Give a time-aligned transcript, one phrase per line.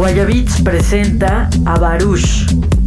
[0.00, 2.79] Guayabits presenta a Baruch.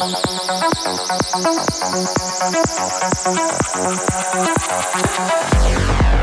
[0.00, 0.24] Thank
[6.14, 6.19] you.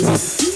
[0.00, 0.47] Never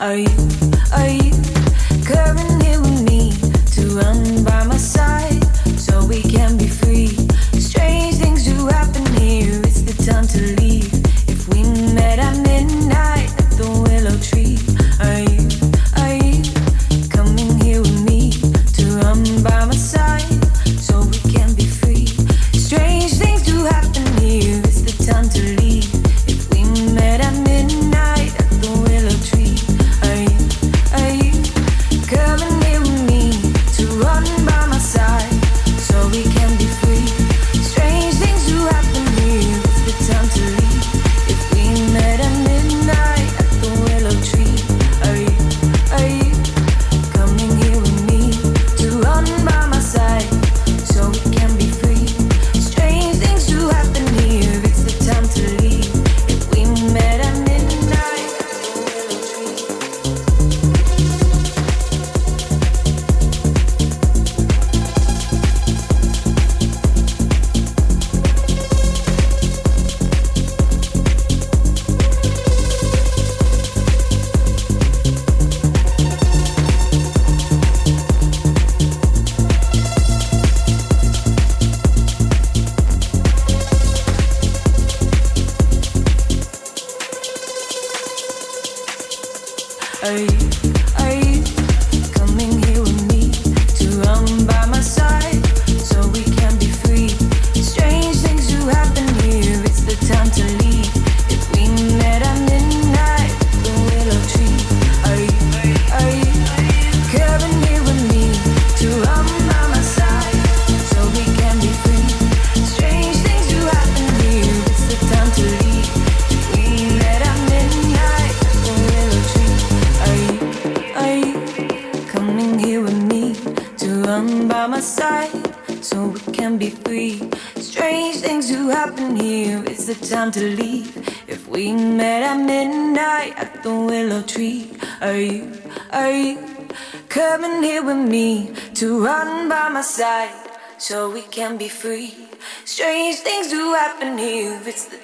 [0.00, 1.49] Run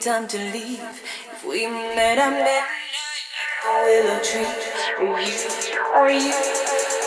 [0.06, 0.78] time to leave.
[1.34, 4.46] If we met at midnight at the willow tree,
[5.02, 5.34] Are you,
[5.98, 6.30] are you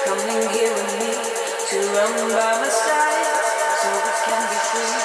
[0.04, 3.24] coming here with me to run by my side
[3.80, 5.00] so we can be free?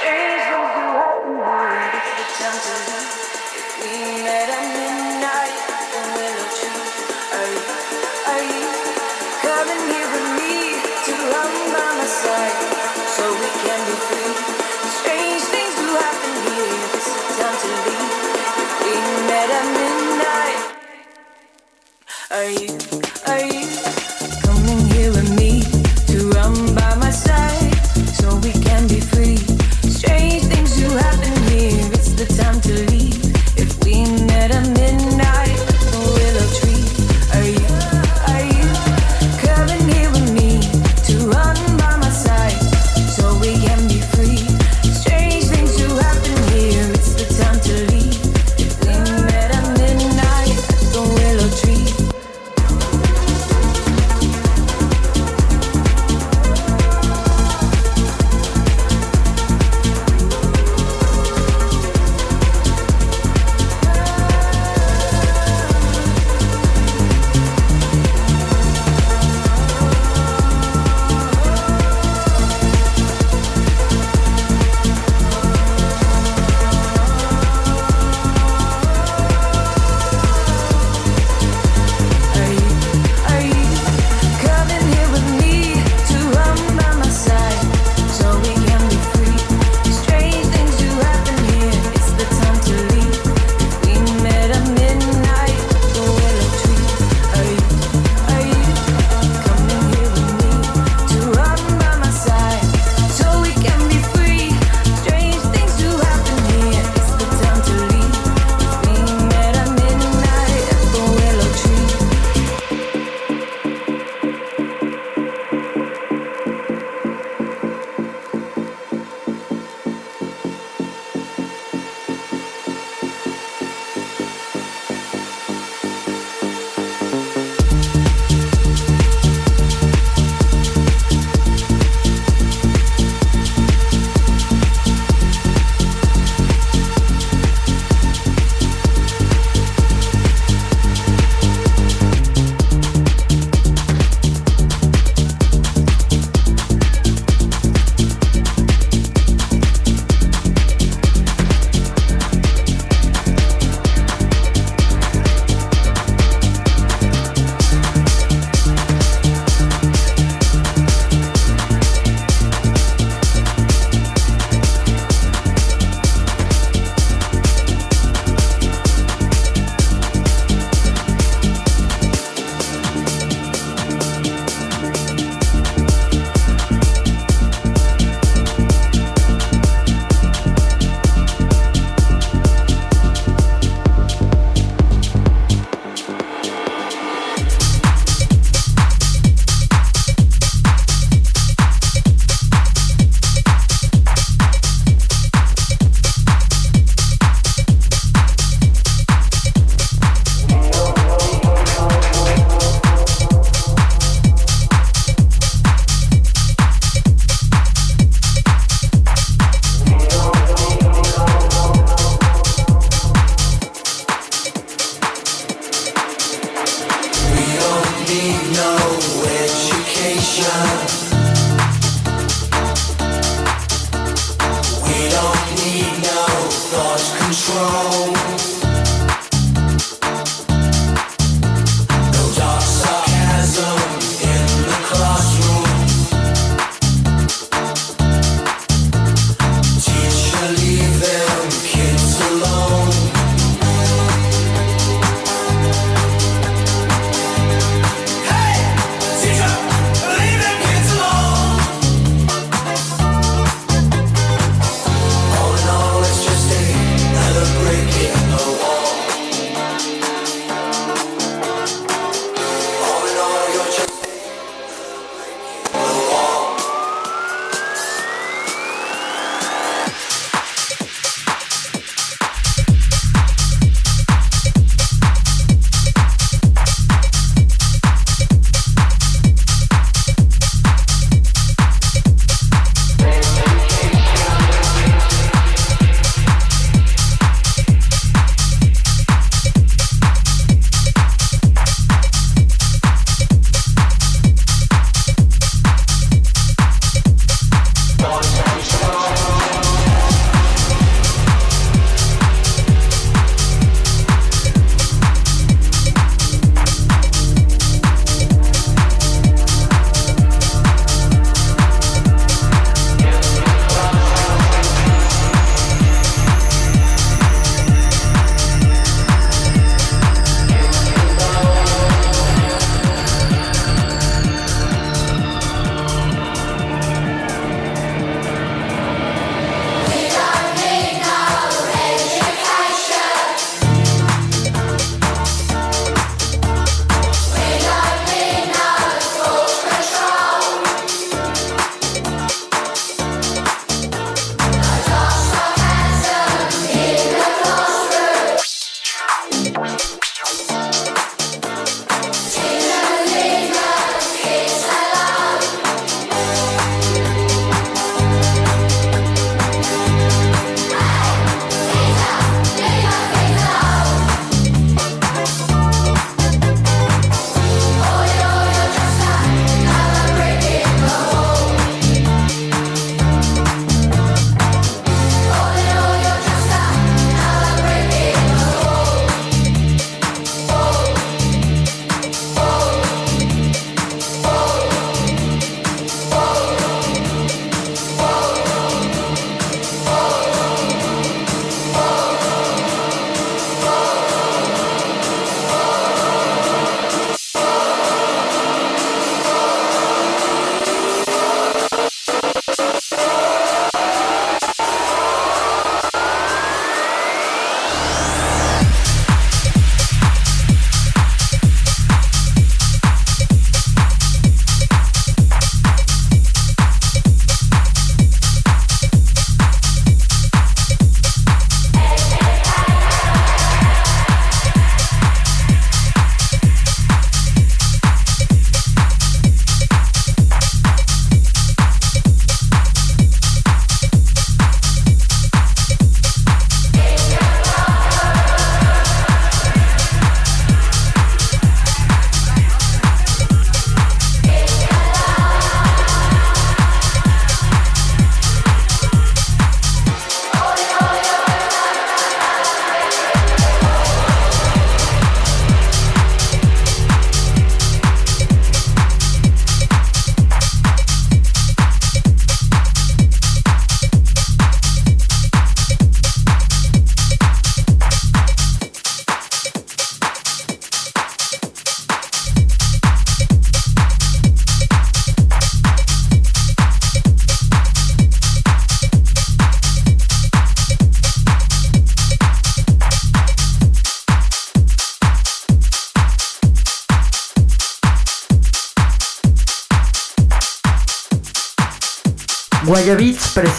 [0.00, 3.20] Days will be hard, it's the time to leave.
[3.52, 3.92] If we
[4.24, 6.88] met at midnight at the willow tree,
[7.36, 7.60] are you,
[8.32, 8.64] are you
[9.44, 10.56] coming here with me
[11.04, 12.58] to run by my side
[13.12, 14.35] so we can be free?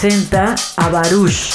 [0.08, 1.47] Presenta a Baruch.